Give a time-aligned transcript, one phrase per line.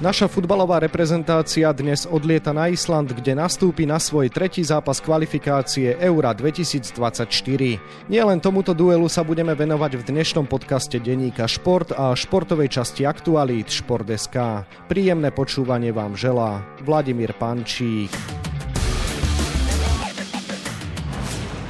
[0.00, 6.32] Naša futbalová reprezentácia dnes odlieta na Island, kde nastúpi na svoj tretí zápas kvalifikácie Eura
[6.32, 7.28] 2024.
[8.08, 13.68] Nielen tomuto duelu sa budeme venovať v dnešnom podcaste denníka Šport a športovej časti aktualít
[13.68, 14.64] Šport.sk.
[14.88, 18.08] Príjemné počúvanie vám želá Vladimír Pančík.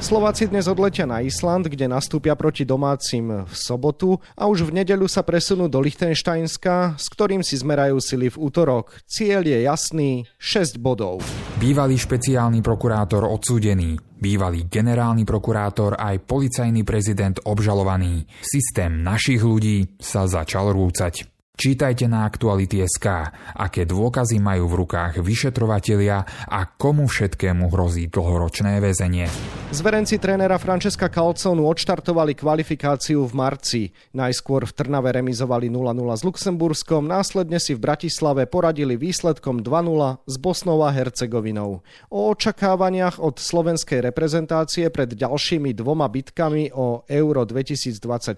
[0.01, 5.05] Slováci dnes odletia na Island, kde nastúpia proti domácim v sobotu a už v nedeľu
[5.05, 8.97] sa presunú do Lichtensteinska, s ktorým si zmerajú sily v útorok.
[9.05, 11.21] Cieľ je jasný, 6 bodov.
[11.61, 18.25] Bývalý špeciálny prokurátor odsúdený, bývalý generálny prokurátor aj policajný prezident obžalovaný.
[18.41, 21.30] Systém našich ľudí sa začal rúcať.
[21.61, 23.05] Čítajte na Aktuality.sk,
[23.53, 29.29] aké dôkazy majú v rukách vyšetrovatelia a komu všetkému hrozí dlhoročné väzenie.
[29.69, 33.81] Zverenci trénera Francesca Calconu odštartovali kvalifikáciu v marci.
[34.17, 40.35] Najskôr v Trnave remizovali 0-0 s Luxemburskom, následne si v Bratislave poradili výsledkom 2-0 s
[40.41, 41.85] Bosnou a Hercegovinou.
[42.09, 48.33] O očakávaniach od slovenskej reprezentácie pred ďalšími dvoma bitkami o Euro 2024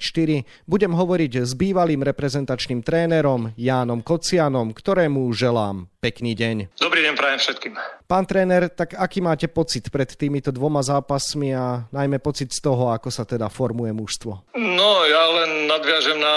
[0.67, 6.71] budem hovoriť s bývalým reprezentačným trénerom trénerom Jánom Kocianom, ktorému želám pekný deň.
[6.79, 7.75] Dobrý deň prajem všetkým.
[8.07, 12.95] Pán tréner, tak aký máte pocit pred týmito dvoma zápasmi a najmä pocit z toho,
[12.95, 14.55] ako sa teda formuje mužstvo?
[14.55, 16.35] No, ja len nadviažem na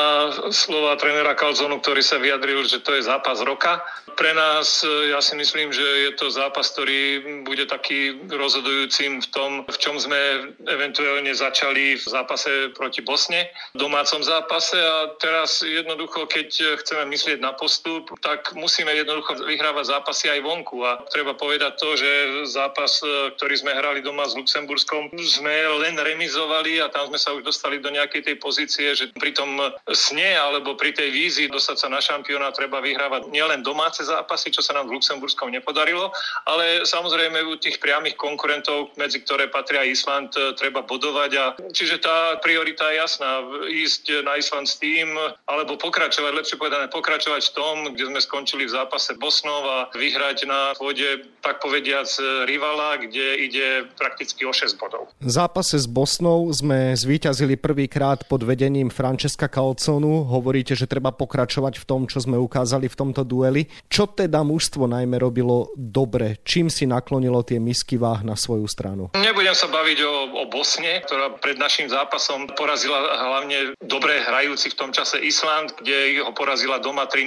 [0.50, 3.78] slova trénera Kalzonu, ktorý sa vyjadril, že to je zápas roka.
[4.17, 4.81] Pre nás,
[5.12, 10.00] ja si myslím, že je to zápas, ktorý bude taký rozhodujúcim v tom, v čom
[10.00, 17.12] sme eventuálne začali v zápase proti Bosne, v domácom zápase a teraz jednoducho, keď chceme
[17.12, 20.80] myslieť na postup, tak musíme jednoducho vyhrávať zápasy aj vonku.
[20.80, 22.11] A treba povedať to, že
[22.48, 27.36] zápas, e, ktorý sme hrali doma s Luxemburskom, sme len remizovali a tam sme sa
[27.36, 29.61] už dostali do nejakej tej pozície, že pri tom
[29.92, 34.62] sne alebo pri tej vízii dostať sa na šampióna treba vyhrávať nielen domáce zápasy, čo
[34.62, 36.14] sa nám v Luxemburskom nepodarilo,
[36.47, 41.30] ale samozrejme u tých priamých konkurentov, medzi ktoré patria Island, e, treba bodovať.
[41.36, 41.45] A
[41.75, 43.42] čiže tá priorita je jasná.
[43.67, 45.11] Ísť na Island s tým,
[45.51, 50.47] alebo pokračovať, lepšie povedané, pokračovať v tom, kde sme skončili v zápase Bosnov a vyhrať
[50.47, 52.07] na pôde, tak povediac,
[52.47, 55.11] rivala, kde ide prakticky o 6 bodov.
[55.19, 60.27] V zápase s Bosnou sme zvíťazili prvýkrát pod vedením Francesca Calconu.
[60.29, 63.67] Hovoríte, že treba pokračovať v tom, čo sme ukázali v tomto dueli.
[63.96, 66.45] Čo teda mužstvo najmä robilo dobre?
[66.45, 69.08] Čím si naklonilo tie misky váh na svoju stranu?
[69.17, 74.77] Nebudem sa baviť o, o Bosne, ktorá pred našim zápasom porazila hlavne dobre hrajúci v
[74.77, 77.24] tom čase Island, kde ho porazila doma 3-0,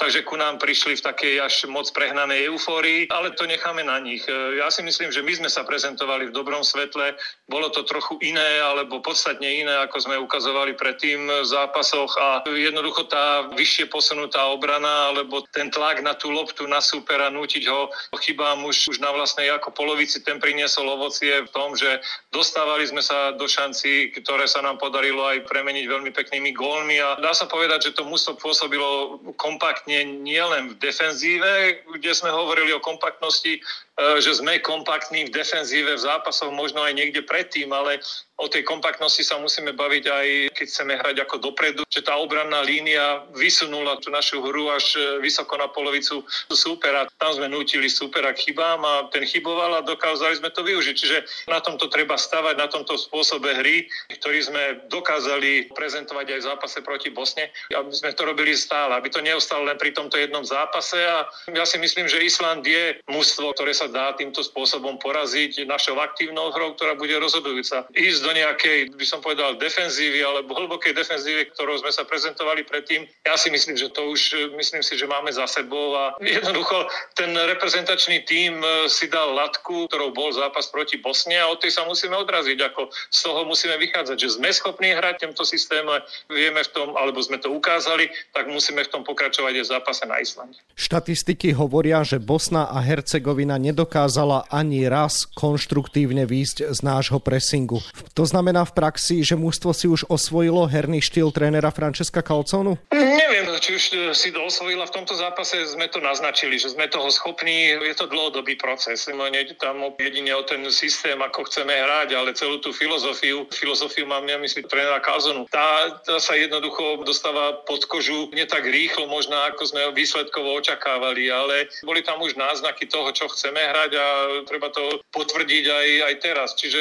[0.00, 4.24] takže ku nám prišli v takej až moc prehnanej eufórii, ale to necháme na nich.
[4.24, 7.12] E, ja si myslím, že my sme sa prezentovali v dobrom svetle,
[7.44, 13.04] bolo to trochu iné alebo podstatne iné, ako sme ukazovali predtým v zápasoch a jednoducho
[13.04, 18.62] tá vyššie posunutá obrana alebo ten tlak na tú loptu, na supera, nútiť ho chybám
[18.62, 21.98] už, už na vlastnej ako polovici, ten priniesol ovocie v tom, že
[22.30, 27.02] dostávali sme sa do šanci, ktoré sa nám podarilo aj premeniť veľmi peknými gólmi.
[27.02, 32.70] A dá sa povedať, že to muselo pôsobilo kompaktne nielen v defenzíve, kde sme hovorili
[32.70, 33.58] o kompaktnosti,
[33.96, 38.04] že sme kompaktní v defenzíve v zápasoch možno aj niekde predtým, ale
[38.36, 42.60] o tej kompaktnosti sa musíme baviť aj keď chceme hrať ako dopredu, že tá obranná
[42.60, 46.20] línia vysunula tú našu hru až e, vysoko na polovicu
[46.52, 47.08] súpera.
[47.16, 50.94] Tam sme nutili súpera k chybám a ten chyboval a dokázali sme to využiť.
[50.96, 51.18] Čiže
[51.48, 54.62] na tomto treba stavať, na tomto spôsobe hry, ktorý sme
[54.92, 59.64] dokázali prezentovať aj v zápase proti Bosne, aby sme to robili stále, aby to neostalo
[59.64, 63.85] len pri tomto jednom zápase a ja si myslím, že Island je mužstvo, ktoré sa
[63.88, 67.88] dá týmto spôsobom poraziť našou aktívnou hrou, ktorá bude rozhodujúca.
[67.94, 73.06] Ísť do nejakej, by som povedal, defenzívy alebo hlbokej defenzívy, ktorou sme sa prezentovali predtým.
[73.26, 77.32] Ja si myslím, že to už myslím si, že máme za sebou a jednoducho ten
[77.32, 81.84] reprezentačný tím e, si dal latku, ktorou bol zápas proti Bosne a od tej sa
[81.84, 82.58] musíme odraziť.
[82.72, 86.96] Ako z toho musíme vychádzať, že sme schopní hrať v tomto systéme, vieme v tom,
[86.96, 90.58] alebo sme to ukázali, tak musíme v tom pokračovať aj v zápase na Islande.
[90.76, 97.84] Štatistiky hovoria, že Bosna a Hercegovina nedokázala ani raz konštruktívne výjsť z nášho pressingu.
[98.16, 102.80] To znamená v praxi, že mužstvo si už osvojilo herný štýl trénera Francesca Calconu?
[102.88, 106.88] Neviem, či už e, si to osvojila v tomto zápase, sme to naznačili, že sme
[106.88, 107.76] toho schopní.
[107.76, 109.04] Je to dlhodobý proces.
[109.12, 113.44] Nejde tam jedine o ten systém, ako chceme hrať, ale celú tú filozofiu.
[113.52, 115.44] Filozofiu mám ja myslím trénera Calzonu.
[115.52, 121.28] Tá, tá sa jednoducho dostáva pod kožu nie tak rýchlo možno, ako sme výsledkovo očakávali,
[121.28, 124.06] ale boli tam už náznaky toho, čo chceme hrať a
[124.46, 126.48] treba to potvrdiť aj, aj teraz.
[126.54, 126.80] Čiže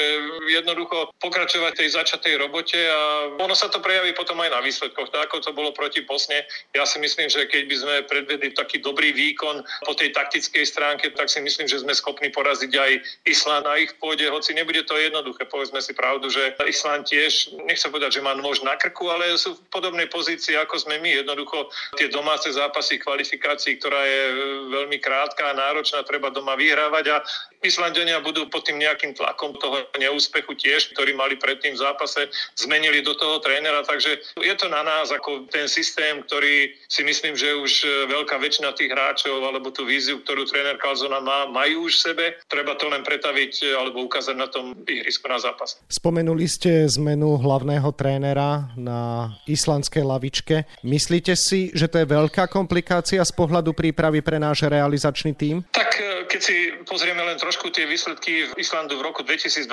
[0.50, 5.10] jednoducho pokračovať tej začatej robote a ono sa to prejaví potom aj na výsledkoch.
[5.10, 6.46] Tak ako to bolo proti Bosne,
[6.78, 11.10] ja si myslím, že keď by sme predvedli taký dobrý výkon po tej taktickej stránke,
[11.12, 12.92] tak si myslím, že sme schopní poraziť aj
[13.26, 15.50] Island na ich pôde, hoci nebude to jednoduché.
[15.50, 19.58] Povedzme si pravdu, že Island tiež, nechcem povedať, že má nôž na krku, ale sú
[19.58, 21.26] v podobnej pozícii, ako sme my.
[21.26, 24.24] Jednoducho tie domáce zápasy kvalifikácií, ktorá je
[24.70, 27.18] veľmi krátka a náročná, treba doma vyhrávať a
[27.66, 33.02] Islandenia budú pod tým nejakým tlakom toho neúspechu tiež, ktorý mali predtým v zápase, zmenili
[33.02, 37.58] do toho trénera, takže je to na nás ako ten systém, ktorý si myslím, že
[37.58, 42.04] už veľká väčšina tých hráčov alebo tú víziu, ktorú tréner Kalzona má, majú už v
[42.14, 42.26] sebe.
[42.46, 45.82] Treba to len pretaviť alebo ukázať na tom ihrisku na zápas.
[45.90, 50.70] Spomenuli ste zmenu hlavného trénera na islandskej lavičke.
[50.86, 55.66] Myslíte si, že to je veľká komplikácia z pohľadu prípravy pre náš realizačný tím?
[55.74, 55.85] Tak e,
[56.28, 59.68] keď si pozrieme len trošku tie výsledky v Islandu v roku 2022,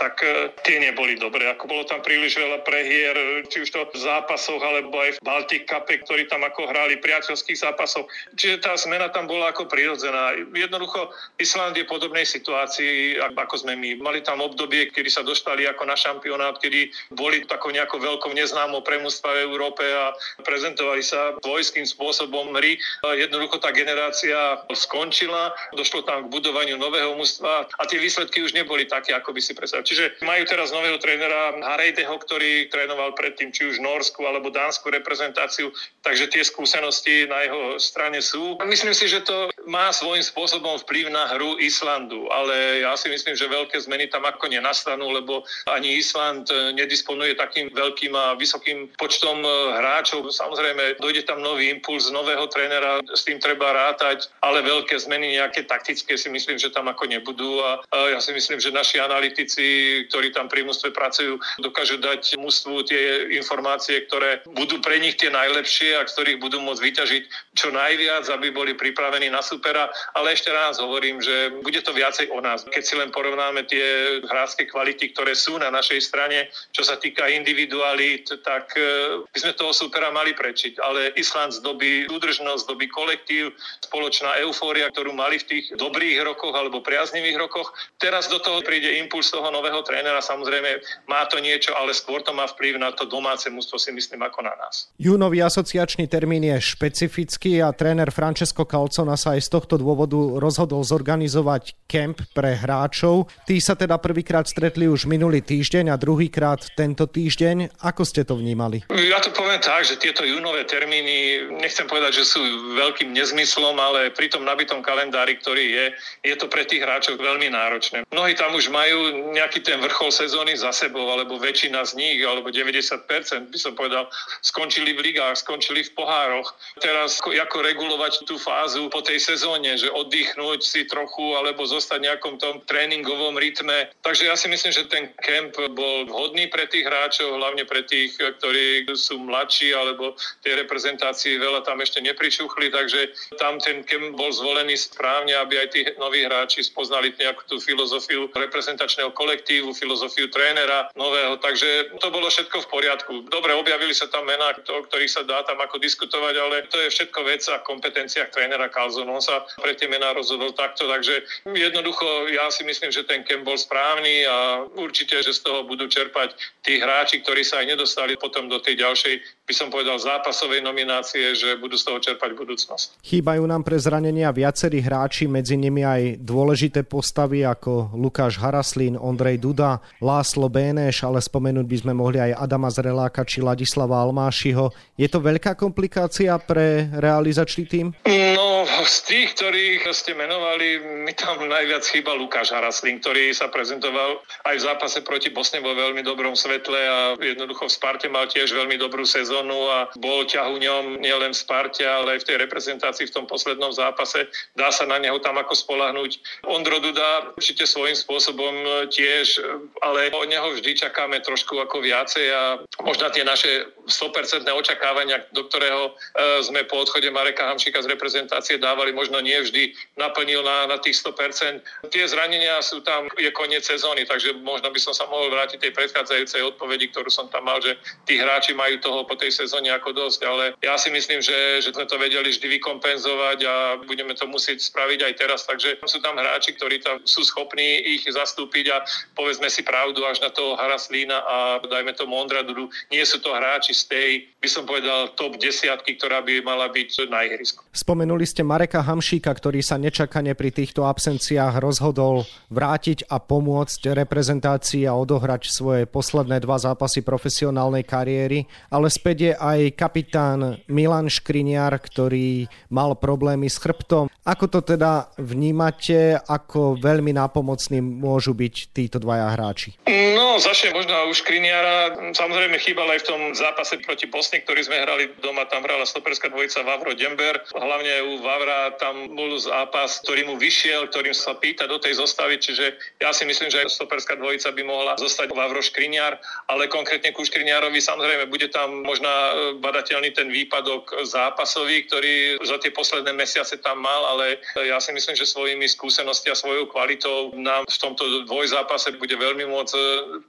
[0.00, 1.46] tak e, tie neboli dobré.
[1.52, 3.14] Ako bolo tam príliš veľa prehier,
[3.52, 7.60] či už to v zápasoch, alebo aj v Baltic Cup, ktorí tam ako hrali priateľských
[7.60, 8.08] zápasov.
[8.34, 10.34] Čiže tá zmena tam bola ako prirodzená.
[10.56, 14.00] Jednoducho Island je v podobnej situácii, ako sme my.
[14.00, 18.82] Mali tam obdobie, kedy sa dostali ako na šampionát, kedy boli takou nejakou veľkou neznámou
[18.82, 22.74] premústva v Európe a prezentovali sa vojským spôsobom hry.
[23.04, 28.88] Jednoducho tá generácia skončila, došlo tam k budovaniu nového mužstva a tie výsledky už neboli
[28.88, 29.86] také, ako by si predstavili.
[29.86, 35.70] Čiže majú teraz nového trénera Harejdeho, ktorý trénoval predtým či už Norsku alebo Dánsku reprezentáciu,
[36.02, 38.58] takže tie skúsenosti na jeho strane sú.
[38.64, 43.36] Myslím si, že to má svojím spôsobom vplyv na hru Islandu, ale ja si myslím,
[43.36, 49.44] že veľké zmeny tam ako nenastanú, lebo ani Island nedisponuje takým veľkým a vysokým počtom
[49.76, 50.24] hráčov.
[50.30, 55.66] Samozrejme, dojde tam nový impuls nového trénera, s tým treba rátať, ale veľké zmeny nejaké
[55.84, 60.32] taktické si myslím, že tam ako nebudú a, ja si myslím, že naši analytici, ktorí
[60.32, 66.00] tam pri mústve pracujú, dokážu dať mústvu tie informácie, ktoré budú pre nich tie najlepšie
[66.00, 67.22] a z ktorých budú môcť vyťažiť
[67.52, 69.92] čo najviac, aby boli pripravení na supera.
[70.16, 72.64] Ale ešte raz hovorím, že bude to viacej o nás.
[72.64, 77.28] Keď si len porovnáme tie hrácké kvality, ktoré sú na našej strane, čo sa týka
[77.28, 80.80] individualít, tak e, by sme toho supera mali prečiť.
[80.80, 83.52] Ale Island zdobí súdržnosť, zdobí kolektív,
[83.84, 87.74] spoločná eufória, ktorú mali v tých dobrých rokoch alebo priaznivých rokoch.
[87.98, 90.22] Teraz do toho príde impuls toho nového trénera.
[90.22, 90.80] Samozrejme,
[91.10, 94.46] má to niečo, ale skôr to má vplyv na to domáce mústvo, si myslím, ako
[94.46, 94.88] na nás.
[94.96, 100.86] Júnový asociačný termín je špecifický a tréner Francesco Calcona sa aj z tohto dôvodu rozhodol
[100.86, 103.26] zorganizovať kemp pre hráčov.
[103.44, 107.82] Tí sa teda prvýkrát stretli už minulý týždeň a druhýkrát tento týždeň.
[107.82, 108.86] Ako ste to vnímali?
[108.90, 112.40] Ja to poviem tak, že tieto júnové termíny, nechcem povedať, že sú
[112.78, 115.84] veľkým nezmyslom, ale pri tom nabitom kalendári, ktorý je,
[116.26, 118.04] je to pre tých hráčov veľmi náročné.
[118.12, 122.52] Mnohí tam už majú nejaký ten vrchol sezóny za sebou, alebo väčšina z nich, alebo
[122.52, 124.08] 90% by som povedal,
[124.44, 126.52] skončili v ligách, skončili v pohároch.
[126.80, 132.06] Teraz ako regulovať tú fázu po tej sezóne, že oddychnúť si trochu, alebo zostať v
[132.10, 133.90] nejakom tom tréningovom rytme.
[134.02, 138.16] Takže ja si myslím, že ten kemp bol vhodný pre tých hráčov, hlavne pre tých,
[138.18, 144.30] ktorí sú mladší, alebo tie reprezentácie veľa tam ešte nepričuchli, takže tam ten kemp bol
[144.30, 150.88] zvolený správne, aby aj tí noví hráči spoznali nejakú tú filozofiu reprezentačného kolektívu, filozofiu trénera
[150.96, 153.12] nového, takže to bolo všetko v poriadku.
[153.28, 156.88] Dobre, objavili sa tam mená, o ktorých sa dá tam ako diskutovať, ale to je
[156.88, 159.10] všetko vec a kompetencia trénera Calzon.
[159.12, 163.44] On sa pre tie mená rozhodol takto, takže jednoducho ja si myslím, že ten kem
[163.44, 166.32] bol správny a určite, že z toho budú čerpať
[166.64, 171.36] tí hráči, ktorí sa aj nedostali potom do tej ďalšej, by som povedal, zápasovej nominácie,
[171.36, 173.04] že budú z toho čerpať budúcnosť.
[173.04, 179.44] Chýbajú nám pre zranenia viacerí hráči, medzi nimi aj dôležité postavy ako Lukáš Haraslín, Ondrej
[179.44, 184.72] Duda, Láslo Béneš, ale spomenúť by sme mohli aj Adama Zreláka či Ladislava Almášiho.
[184.96, 187.86] Je to veľká komplikácia pre realizačný tým?
[188.08, 194.24] No, z tých, ktorých ste menovali, mi tam najviac chýba Lukáš Haraslín, ktorý sa prezentoval
[194.48, 198.54] aj v zápase proti Bosne vo veľmi dobrom svetle a jednoducho v Sparte mal tiež
[198.54, 203.14] veľmi dobrú sezónu a bol ťahuňom nielen v Sparte, ale aj v tej reprezentácii v
[203.14, 204.30] tom poslednom zápase.
[204.54, 206.10] Dá sa na neho tam ako spolahnuť.
[206.46, 209.40] Ondro Duda určite svojím spôsobom tiež,
[209.82, 212.42] ale od neho vždy čakáme trošku ako viacej a
[212.82, 215.92] možno tie naše 100% očakávania, do ktorého
[216.40, 221.00] sme po odchode Mareka Hamšika z reprezentácie dávali, možno nie vždy naplnil na, na tých
[221.00, 221.90] 100%.
[221.92, 225.72] Tie zranenia sú tam, je koniec sezóny, takže možno by som sa mohol vrátiť tej
[225.72, 229.92] predchádzajúcej odpovedi, ktorú som tam mal, že tí hráči majú toho po tej sezóne ako
[229.92, 234.28] dosť, ale ja si myslím, že, že sme to vedeli vždy vykompenzovať a budeme to
[234.28, 238.84] musieť spraviť aj teraz, takže sú tam hráči, ktorí tam sú schopní ich zastúpiť a
[239.16, 242.68] povedzme si pravdu až na toho Haraslína a dajme to Mondradu.
[242.92, 247.08] Nie sú to hráči z tej, by som povedal, top desiatky, ktorá by mala byť
[247.08, 247.64] na ihrisku.
[247.72, 254.84] Spomenuli ste Mareka Hamšíka, ktorý sa nečakane pri týchto absenciách rozhodol vrátiť a pomôcť reprezentácii
[254.86, 261.74] a odohrať svoje posledné dva zápasy profesionálnej kariéry, ale späť je aj kapitán Milan Škriniar,
[261.78, 264.08] ktorý mal problémy s chrbtom.
[264.24, 269.76] Ako to teda vnímate, ako veľmi nápomocní môžu byť títo dvaja hráči?
[269.88, 272.10] No, začne možno už Škriniara.
[272.14, 276.30] Samozrejme chýbal aj v tom zápase proti Bosne, ktorý sme hrali doma, tam hrala stoperská
[276.32, 277.42] dvojica Vavro Dember.
[277.52, 282.38] Hlavne u Vavra tam bol zápas, ktorý mu vyšiel, ktorým sa pýta do tej zostavy,
[282.38, 286.16] čiže ja si myslím, že stoperská dvojica by mohla zostať Vavro Škriniar,
[286.48, 289.10] ale konkrétne ku Škriniarovi samozrejme bude tam možno
[289.58, 295.18] badateľný ten výpadok zápasový, ktorý za tie posledné mesiace tam mal, ale ja si myslím,
[295.18, 299.74] že svojimi skúsenosti a svojou kvalitou nám v tomto dvojzápase bude veľmi môcť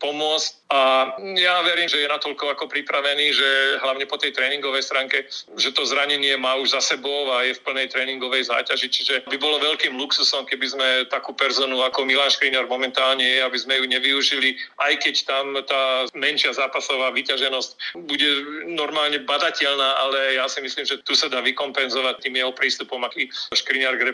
[0.01, 0.49] pomôcť.
[0.73, 3.49] A ja verím, že je natoľko ako pripravený, že
[3.85, 7.63] hlavne po tej tréningovej stránke, že to zranenie má už za sebou a je v
[7.63, 8.87] plnej tréningovej záťaži.
[8.89, 13.57] Čiže by bolo veľkým luxusom, keby sme takú personu ako Milan Škriňar momentálne je, aby
[13.61, 18.29] sme ju nevyužili, aj keď tam tá menšia zápasová vyťaženosť bude
[18.73, 23.29] normálne badateľná, ale ja si myslím, že tu sa dá vykompenzovať tým jeho prístupom, aký
[23.53, 24.05] Škriňar k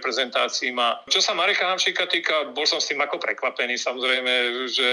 [0.71, 1.01] má.
[1.10, 3.75] Čo sa Mareka Hamšika týka, bol som s tým ako prekvapený.
[3.75, 4.88] Samozrejme, že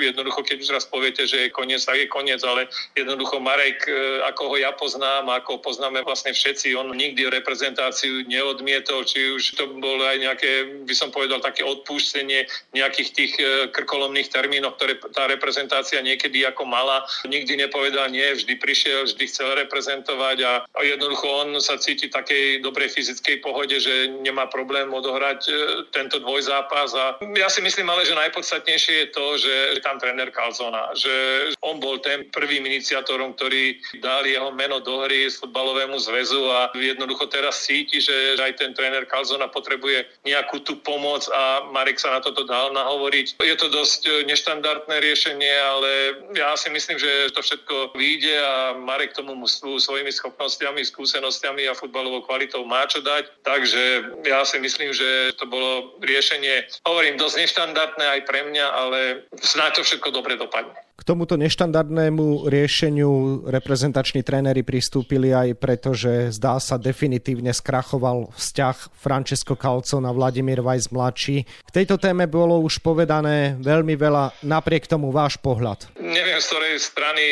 [0.00, 4.24] jednoducho, keď už raz poviete, že je koniec, tak je koniec, ale jednoducho Marek, e,
[4.26, 9.68] ako ho ja poznám, ako poznáme vlastne všetci, on nikdy reprezentáciu neodmietol, či už to
[9.76, 10.50] bolo aj nejaké,
[10.88, 16.64] by som povedal, také odpúštenie nejakých tých e, krkolomných termínov, ktoré tá reprezentácia niekedy ako
[16.64, 17.04] mala.
[17.28, 22.16] Nikdy nepovedal nie, vždy prišiel, vždy chcel reprezentovať a, a jednoducho on sa cíti v
[22.16, 25.52] takej dobrej fyzickej pohode, že nemá problém odohrať e,
[25.92, 27.04] tento dvojzápas a
[27.36, 31.12] ja si myslím ale, že najpodstatnejšie je to, že tam tréner Calzona, že
[31.60, 37.28] on bol ten prvým iniciátorom, ktorý dal jeho meno do hry futbalovému zväzu a jednoducho
[37.28, 42.20] teraz cíti, že aj ten tréner Calzona potrebuje nejakú tú pomoc a Marek sa na
[42.22, 43.42] toto dal nahovoriť.
[43.42, 45.90] Je to dosť neštandardné riešenie, ale
[46.38, 52.22] ja si myslím, že to všetko vyjde a Marek tomu svojimi schopnosťami, skúsenostiami a futbalovou
[52.22, 53.28] kvalitou má čo dať.
[53.42, 53.82] Takže
[54.22, 58.98] ja si myslím, že to bolo riešenie, hovorím, dosť neštandardné aj pre mňa, ale
[59.42, 60.78] snáď to všetko dobre dopadne.
[61.02, 68.94] K tomuto neštandardnému riešeniu reprezentační tréneri pristúpili aj preto, že zdá sa definitívne skrachoval vzťah
[68.94, 71.42] Francesco Calzon a Vladimír Weiss mladší.
[71.42, 75.90] K tejto téme bolo už povedané veľmi veľa, napriek tomu váš pohľad.
[75.98, 77.24] Neviem, z ktorej strany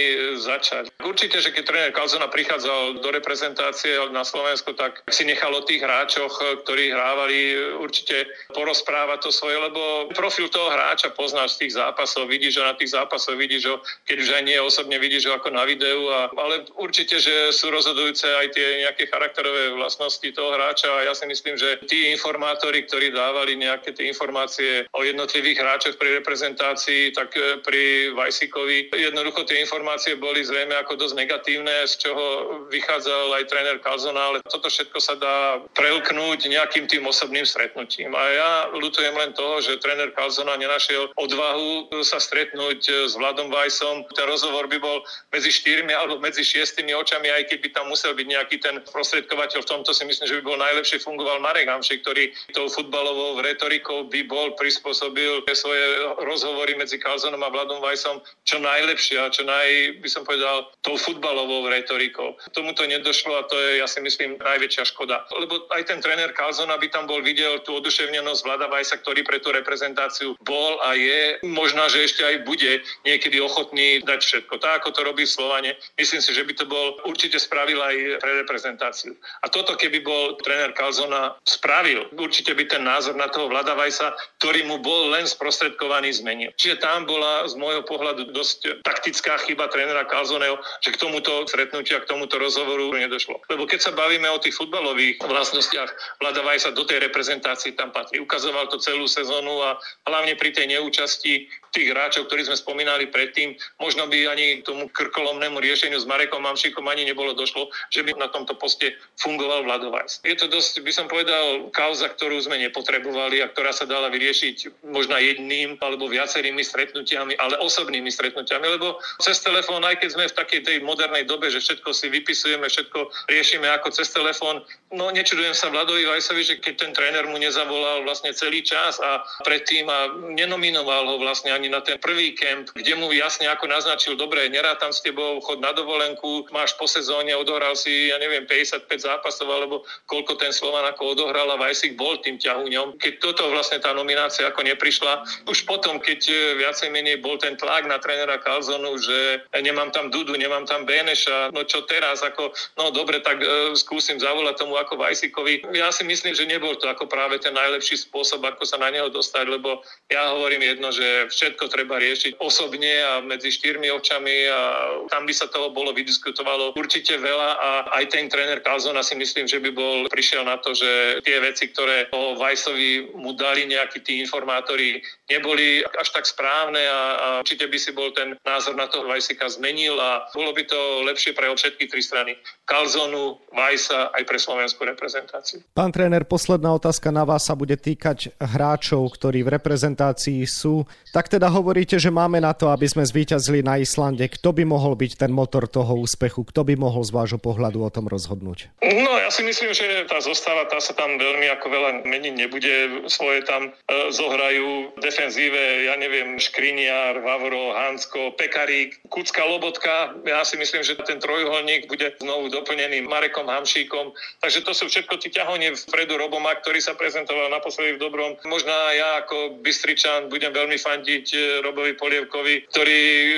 [0.43, 0.91] začať.
[1.07, 5.87] Určite, že keď tréner Calzona prichádzal do reprezentácie na Slovensku, tak si nechal o tých
[5.87, 12.27] hráčoch, ktorí hrávali, určite porozprávať to svoje, lebo profil toho hráča poznáš z tých zápasov,
[12.27, 13.77] vidíš, že na tých zápasoch vidíš, vidíš ho,
[14.09, 17.69] keď už aj nie osobne vidíš ho ako na videu, a, ale určite, že sú
[17.69, 22.89] rozhodujúce aj tie nejaké charakterové vlastnosti toho hráča a ja si myslím, že tí informátori,
[22.89, 29.45] ktorí dávali nejaké tie informácie o jednotlivých hráčoch pri reprezentácii, tak e, pri Vajsikovi jednoducho
[29.45, 32.25] tie informácie boli zrejme ako dosť negatívne, z čoho
[32.73, 38.17] vychádzal aj tréner Kalzona, ale toto všetko sa dá prelknúť nejakým tým osobným stretnutím.
[38.17, 44.05] A ja ľutujem len toho, že tréner Kalzona nenašiel odvahu sa stretnúť s Vladom Weissom.
[44.13, 45.01] Ten rozhovor by bol
[45.33, 49.65] medzi štyrmi alebo medzi šiestimi očami, aj keď by tam musel byť nejaký ten prostredkovateľ.
[49.65, 54.11] V tomto si myslím, že by bol najlepšie fungoval Marek Hamšik, ktorý tou futbalovou retorikou
[54.11, 55.85] by bol prispôsobil svoje
[56.21, 60.99] rozhovory medzi Kalzonom a Vladom Weissom čo najlepšie a čo naj, by som povedal, tou
[60.99, 62.35] futbalovou retorikou.
[62.51, 65.23] Tomu to nedošlo a to je, ja si myslím, najväčšia škoda.
[65.31, 69.39] Lebo aj ten tréner Kalzona by tam bol videl tú oduševnenosť Vlada Vajsa, ktorý pre
[69.39, 71.39] tú reprezentáciu bol a je.
[71.47, 74.59] Možno, že ešte aj bude niekedy ochotní dať všetko.
[74.59, 78.19] Tak, ako to robí v Slovane, myslím si, že by to bol určite spravil aj
[78.19, 79.15] pre reprezentáciu.
[79.45, 84.17] A toto, keby bol tréner Kalzona spravil, určite by ten názor na toho Vlada Vajsa,
[84.41, 86.51] ktorý mu bol len sprostredkovaný, zmenil.
[86.57, 92.01] Čiže tam bola z môjho pohľadu dosť taktická chyba trénera Kalzoneho, že k tomuto stretnutia,
[92.01, 93.45] k tomuto rozhovoru nedošlo.
[93.53, 95.91] Lebo keď sa bavíme o tých futbalových vlastnostiach,
[96.23, 98.23] Vlada Vajsa do tej reprezentácii tam patrí.
[98.23, 99.77] Ukazoval to celú sezónu a
[100.09, 104.89] hlavne pri tej neúčasti tých hráčov, ktorí sme spomínali pre predtým, možno by ani tomu
[104.89, 110.25] krkolomnému riešeniu s Marekom Mamšikom ani nebolo došlo, že by na tomto poste fungoval Vladovajs.
[110.25, 114.89] Je to dosť, by som povedal, kauza, ktorú sme nepotrebovali a ktorá sa dala vyriešiť
[114.89, 120.39] možno jedným alebo viacerými stretnutiami, ale osobnými stretnutiami, lebo cez telefón, aj keď sme v
[120.41, 124.65] takej tej modernej dobe, že všetko si vypisujeme, všetko riešime ako cez telefón,
[124.97, 129.21] no nečudujem sa Vladovi Vajsovi, že keď ten tréner mu nezavolal vlastne celý čas a
[129.45, 129.99] predtým a
[130.33, 134.91] nenominoval ho vlastne ani na ten prvý kemp, kde mu jasne ako naznačil, dobre, nerátam
[134.91, 139.83] s tebou, chod na dovolenku, máš po sezóne, odohral si, ja neviem, 55 zápasov, alebo
[140.07, 143.01] koľko ten Slovan ako odohral a Vajsik bol tým ťahuňom.
[143.01, 147.57] Keď toto vlastne tá nominácia ako neprišla, už potom, keď e, viacej menej bol ten
[147.57, 152.53] tlak na trénera Kalzonu, že nemám tam Dudu, nemám tam Beneša, no čo teraz, ako,
[152.77, 155.67] no dobre, tak e, skúsim zavolať tomu ako Vajsikovi.
[155.75, 159.09] Ja si myslím, že nebol to ako práve ten najlepší spôsob, ako sa na neho
[159.09, 164.61] dostať, lebo ja hovorím jedno, že všetko treba riešiť osobne a medzi štyrmi očami a
[165.09, 169.49] tam by sa toho bolo vydiskutovalo určite veľa a aj ten tréner Kalzona si myslím,
[169.49, 174.03] že by bol prišiel na to, že tie veci, ktoré o Vajsovi mu dali nejakí
[174.05, 178.91] tí informátori, neboli až tak správne a, a určite by si bol ten názor na
[178.91, 182.33] toho Vajsika zmenil a bolo by to lepšie pre všetky tri strany.
[182.67, 185.63] Kalzonu, Vajsa aj pre slovenskú reprezentáciu.
[185.75, 190.83] Pán tréner, posledná otázka na vás sa bude týkať hráčov, ktorí v reprezentácii sú.
[191.15, 194.27] Tak teda hovoríte, že máme na to, aby sme zvíťazili na Islande.
[194.27, 196.43] Kto by mohol byť ten motor toho úspechu?
[196.43, 198.75] Kto by mohol z vášho pohľadu o tom rozhodnúť?
[198.83, 202.75] No, ja si myslím, že tá zostava, tá sa tam veľmi ako veľa meniť nebude.
[203.07, 210.19] Svoje tam e, zohrajú defenzíve, ja neviem, Škriniar, Vavro, Hansko, Pekarík, Kucka, Lobotka.
[210.27, 214.11] Ja si myslím, že ten trojuholník bude znovu doplnený Marekom Hamšíkom.
[214.43, 218.35] Takže to sú všetko tí ťahonie vpredu Roboma, ktorý sa prezentoval naposledy v dobrom.
[218.49, 223.29] Možno ja ako Bystričan budem veľmi fandiť e, Robovi Polievkovi, ktorý e,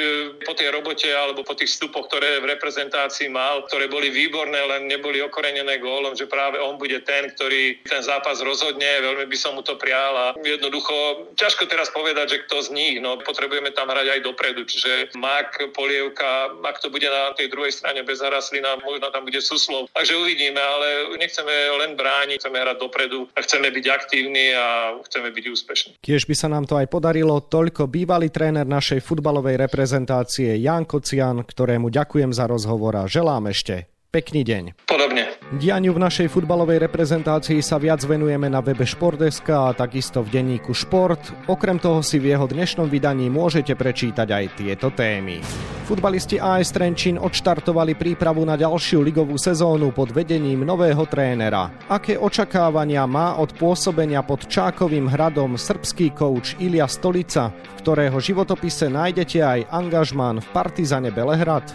[0.46, 4.86] po tej robote alebo po tých vstupoch, ktoré v reprezentácii mal, ktoré boli výborné, len
[4.86, 9.02] neboli okorenené gólom, že práve on bude ten, ktorý ten zápas rozhodne.
[9.02, 12.96] Veľmi by som mu to prial a jednoducho ťažko teraz povedať, že kto z nich,
[13.02, 17.74] no potrebujeme tam hrať aj dopredu, čiže Mak, Polievka, ak to bude na tej druhej
[17.74, 19.90] strane bez Haraslina, možno tam bude Suslov.
[19.90, 21.50] Takže uvidíme, ale nechceme
[21.82, 25.90] len brániť, chceme hrať dopredu a chceme byť aktívni a chceme byť úspešní.
[25.98, 31.40] Kiež by sa nám to aj podarilo, toľko bývalý tréner našej futbalovej reprezentácie Jan Kocian,
[31.40, 34.84] ktorému ďakujem za rozhovor a želám ešte pekný deň.
[34.84, 35.40] Podobne.
[35.56, 40.76] Dianiu v našej futbalovej reprezentácii sa viac venujeme na webe Športeska a takisto v denníku
[40.76, 41.48] Šport.
[41.48, 45.40] Okrem toho si v jeho dnešnom vydaní môžete prečítať aj tieto témy.
[45.82, 51.74] Futbalisti AS Trenčín odštartovali prípravu na ďalšiu ligovú sezónu pod vedením nového trénera.
[51.90, 58.86] Aké očakávania má od pôsobenia pod Čákovým hradom srbský kouč Ilia Stolica, v ktorého životopise
[58.86, 61.66] nájdete aj angažmán v Partizane Belehrad?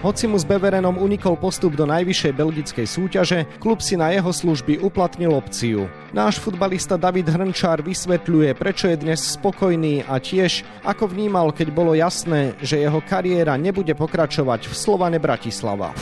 [0.00, 4.80] Hoci mu s Beverenom unikol postup do najvyššej belgickej súťaže, klub si na jeho služby
[4.80, 5.92] uplatnil opciu.
[6.16, 11.92] Náš futbalista David Hrnčár vysvetľuje, prečo je dnes spokojný a tiež, ako vnímal, keď bolo
[11.92, 15.92] jasné, že jeho kariéra nebude pokračovať v Slovane Bratislava.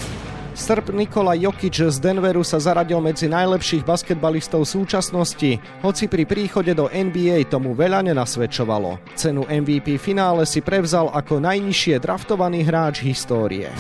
[0.59, 6.90] Srb Nikola Jokic z Denveru sa zaradil medzi najlepších basketbalistov súčasnosti, hoci pri príchode do
[6.90, 8.99] NBA tomu veľa nenasvedčovalo.
[9.14, 13.71] Cenu MVP finále si prevzal ako najnižšie draftovaný hráč histórie.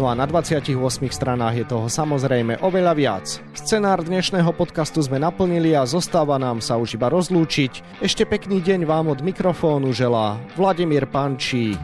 [0.00, 0.72] No a na 28
[1.12, 3.26] stranách je toho samozrejme oveľa viac.
[3.52, 8.00] Scenár dnešného podcastu sme naplnili a zostáva nám sa už iba rozlúčiť.
[8.00, 11.78] Ešte pekný deň vám od mikrofónu želá Vladimír Pančík.